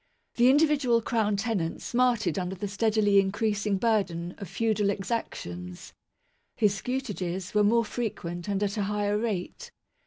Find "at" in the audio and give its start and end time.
8.63-8.77